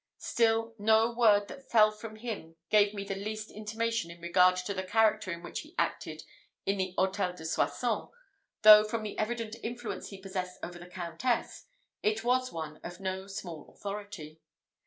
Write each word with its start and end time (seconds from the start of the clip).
Still, 0.17 0.73
no 0.79 1.11
word 1.11 1.47
that 1.47 1.69
fell 1.69 1.91
from 1.91 2.15
him 2.15 2.55
gave 2.71 2.91
me 2.91 3.03
the 3.03 3.13
least 3.13 3.51
intimation 3.51 4.09
in 4.09 4.19
regard 4.19 4.55
to 4.55 4.73
the 4.73 4.81
character 4.81 5.31
in 5.31 5.43
which 5.43 5.59
he 5.59 5.75
acted 5.77 6.23
in 6.65 6.77
the 6.79 6.95
Hôtel 6.97 7.35
de 7.35 7.45
Soissons, 7.45 8.09
though, 8.63 8.83
from 8.83 9.03
the 9.03 9.15
evident 9.19 9.57
influence 9.61 10.09
he 10.09 10.17
possessed 10.17 10.57
over 10.63 10.79
the 10.79 10.87
Countess, 10.87 11.67
it 12.01 12.23
was 12.23 12.51
one 12.51 12.79
of 12.83 12.99
no 12.99 13.27
small 13.27 13.69
authority. 13.69 14.41